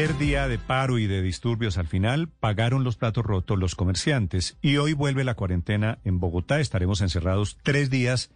[0.00, 4.78] Día de paro y de disturbios al final pagaron los platos rotos los comerciantes y
[4.78, 6.58] hoy vuelve la cuarentena en Bogotá.
[6.58, 8.30] Estaremos encerrados tres días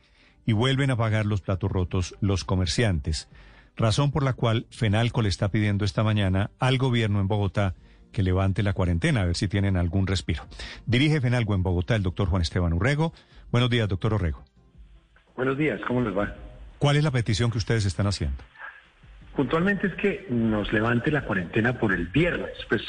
[0.45, 3.31] y vuelven a pagar los platos rotos los comerciantes.
[3.77, 7.75] Razón por la cual Fenalco le está pidiendo esta mañana al gobierno en Bogotá
[8.13, 10.45] que levante la cuarentena, a ver si tienen algún respiro.
[10.85, 13.15] Dirige Fenalco en Bogotá el doctor Juan Esteban Urrego.
[13.51, 14.45] Buenos días, doctor Urrego.
[15.35, 16.35] Buenos días, ¿cómo les va?
[16.79, 18.37] ¿Cuál es la petición que ustedes están haciendo?
[19.37, 22.53] Puntualmente es que nos levante la cuarentena por el viernes.
[22.69, 22.83] Pues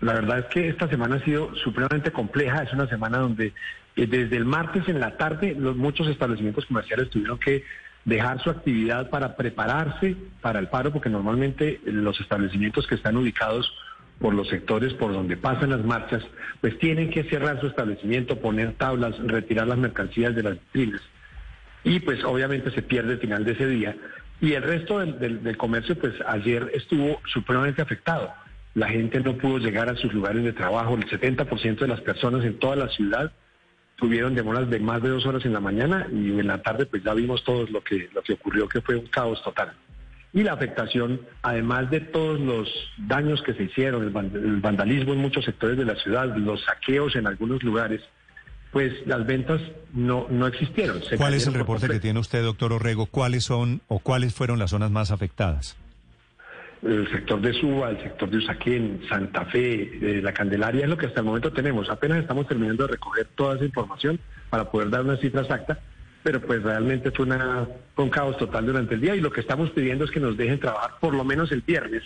[0.00, 2.62] la verdad es que esta semana ha sido supremamente compleja.
[2.62, 3.52] Es una semana donde
[3.96, 7.64] eh, desde el martes en la tarde los muchos establecimientos comerciales tuvieron que
[8.04, 13.70] dejar su actividad para prepararse para el paro, porque normalmente los establecimientos que están ubicados
[14.20, 16.22] por los sectores por donde pasan las marchas,
[16.60, 21.00] pues tienen que cerrar su establecimiento, poner tablas, retirar las mercancías de las vitrinas.
[21.84, 23.96] Y pues obviamente se pierde el final de ese día.
[24.40, 28.32] Y el resto del, del, comercio, pues ayer estuvo supremamente afectado.
[28.74, 30.94] La gente no pudo llegar a sus lugares de trabajo.
[30.94, 33.32] El 70% de las personas en toda la ciudad
[33.96, 37.02] tuvieron demoras de más de dos horas en la mañana y en la tarde pues
[37.04, 39.74] ya vimos todos lo que, lo que ocurrió, que fue un caos total
[40.32, 45.44] y la afectación, además de todos los daños que se hicieron, el vandalismo en muchos
[45.44, 48.00] sectores de la ciudad, los saqueos en algunos lugares,
[48.72, 49.60] pues las ventas
[49.92, 51.00] no, no existieron.
[51.16, 53.06] ¿Cuál es el reporte que tiene usted, doctor Orrego?
[53.06, 55.76] ¿Cuáles son o cuáles fueron las zonas más afectadas?
[56.82, 60.96] El sector de Suba, el sector de Usaquén, Santa Fe, eh, La Candelaria es lo
[60.96, 61.90] que hasta el momento tenemos.
[61.90, 65.78] Apenas estamos terminando de recoger toda esa información para poder dar una cifra exacta
[66.22, 67.66] pero pues realmente fue, una,
[67.96, 70.60] un caos total durante el día y lo que estamos pidiendo es que nos dejen
[70.60, 72.02] trabajar por lo menos el viernes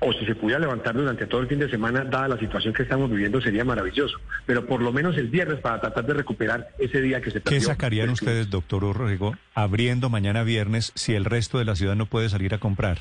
[0.00, 2.82] o si se pudiera levantar durante todo el fin de semana, dada la situación que
[2.82, 4.18] estamos viviendo, sería maravilloso.
[4.46, 7.58] Pero por lo menos el viernes para tratar de recuperar ese día que se perdió.
[7.58, 12.06] ¿Qué sacarían ustedes, doctor Orrego, abriendo mañana viernes si el resto de la ciudad no
[12.06, 12.98] puede salir a comprar?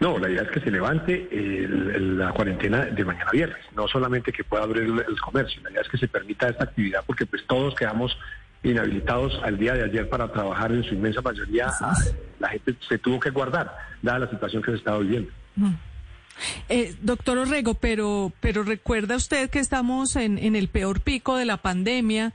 [0.00, 4.44] No, la idea es que se levante la cuarentena de mañana viernes, no solamente que
[4.44, 7.44] pueda abrir el, el, comercio, la idea es que se permita esta actividad porque pues
[7.46, 8.16] todos quedamos
[8.62, 11.70] inhabilitados al día de ayer para trabajar en su inmensa mayoría,
[12.38, 15.30] la gente se tuvo que guardar, dada la situación que se estaba viviendo.
[15.56, 15.74] Mm.
[16.68, 21.44] Eh, doctor Orrego, pero, pero recuerda usted que estamos en, en el peor pico de
[21.44, 22.32] la pandemia,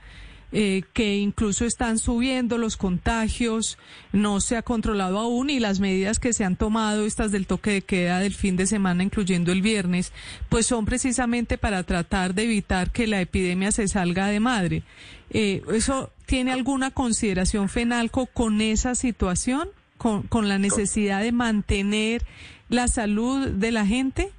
[0.56, 3.76] eh, que incluso están subiendo los contagios,
[4.12, 7.72] no se ha controlado aún y las medidas que se han tomado, estas del toque
[7.72, 10.12] de queda del fin de semana, incluyendo el viernes,
[10.48, 14.84] pues son precisamente para tratar de evitar que la epidemia se salga de madre.
[15.30, 22.22] Eh, ¿Eso tiene alguna consideración FENALCO con esa situación, con, con la necesidad de mantener
[22.68, 24.30] la salud de la gente?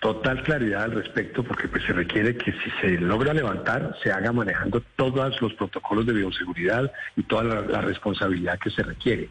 [0.00, 4.32] Total claridad al respecto porque pues se requiere que si se logra levantar se haga
[4.32, 9.28] manejando todos los protocolos de bioseguridad y toda la, la, responsabilidad que se requiere.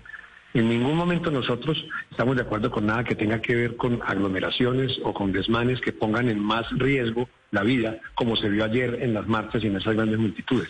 [0.53, 1.77] En ningún momento nosotros
[2.09, 5.93] estamos de acuerdo con nada que tenga que ver con aglomeraciones o con desmanes que
[5.93, 9.77] pongan en más riesgo la vida, como se vio ayer en las marchas y en
[9.77, 10.69] esas grandes multitudes.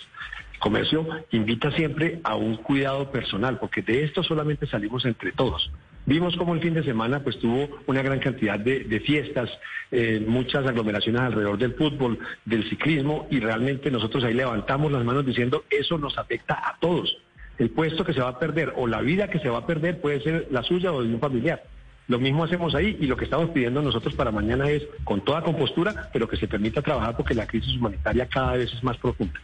[0.53, 5.71] El comercio invita siempre a un cuidado personal, porque de esto solamente salimos entre todos.
[6.07, 9.49] Vimos como el fin de semana pues tuvo una gran cantidad de, fiestas,
[9.91, 15.25] eh, muchas aglomeraciones alrededor del fútbol, del ciclismo, y realmente nosotros ahí levantamos las manos
[15.25, 17.17] diciendo eso nos afecta a todos.
[17.57, 19.99] El puesto que se va a perder o la vida que se va a perder
[19.99, 21.61] puede ser la suya o de un familiar.
[22.07, 25.41] Lo mismo hacemos ahí y lo que estamos pidiendo nosotros para mañana es con toda
[25.41, 29.41] compostura, pero que se permita trabajar porque la crisis humanitaria cada vez es más profunda.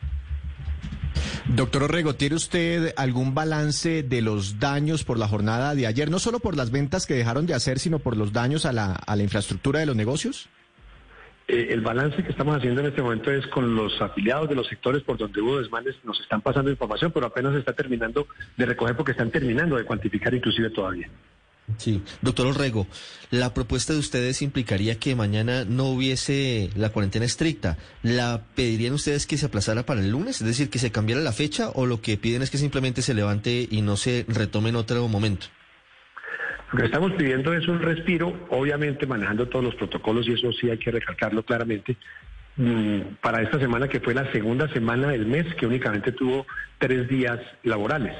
[1.56, 6.09] Doctor Orrego, ¿tiene usted algún balance de los daños por la jornada de ayer?
[6.09, 8.94] No solo por las ventas que dejaron de hacer, sino por los daños a la,
[8.94, 10.50] a la infraestructura de los negocios.
[11.47, 14.66] Eh, el balance que estamos haciendo en este momento es con los afiliados de los
[14.67, 18.26] sectores por donde hubo desmanes, nos están pasando información, pero apenas se está terminando
[18.58, 21.08] de recoger porque están terminando de cuantificar inclusive todavía.
[21.77, 22.87] Sí, doctor Orrego,
[23.31, 27.77] la propuesta de ustedes implicaría que mañana no hubiese la cuarentena estricta.
[28.03, 30.41] ¿La pedirían ustedes que se aplazara para el lunes?
[30.41, 33.13] Es decir, que se cambiara la fecha o lo que piden es que simplemente se
[33.13, 35.47] levante y no se retome en otro momento?
[36.73, 40.69] Lo que estamos pidiendo es un respiro, obviamente manejando todos los protocolos y eso sí
[40.69, 41.95] hay que recalcarlo claramente,
[42.57, 46.45] mm, para esta semana que fue la segunda semana del mes que únicamente tuvo
[46.77, 48.15] tres días laborales.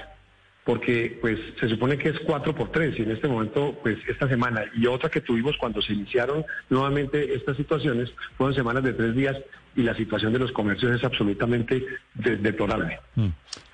[0.64, 4.28] Porque pues se supone que es cuatro por tres y en este momento pues esta
[4.28, 9.16] semana y otra que tuvimos cuando se iniciaron nuevamente estas situaciones fueron semanas de tres
[9.16, 9.38] días
[9.76, 11.84] y la situación de los comercios es absolutamente
[12.14, 13.00] deplorable.
[13.16, 13.30] Mm.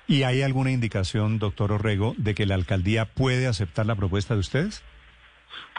[0.08, 4.40] ¿Y hay alguna indicación, doctor Orrego, de que la alcaldía puede aceptar la propuesta de
[4.40, 4.82] ustedes?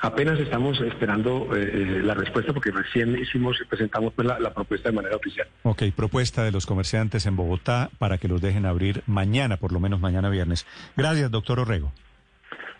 [0.01, 4.95] Apenas estamos esperando eh, eh, la respuesta porque recién hicimos presentamos pues, la, propuesta de
[4.95, 5.47] manera oficial.
[5.63, 9.79] Ok, propuesta de los comerciantes en Bogotá para que los dejen abrir mañana, por lo
[9.79, 10.65] menos mañana viernes.
[10.97, 11.91] Gracias, doctor Orrego.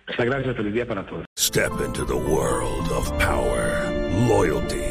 [0.08, 1.26] Muchas gracias, feliz día para todos.
[1.38, 3.90] Step into the world of power,
[4.28, 4.91] loyalty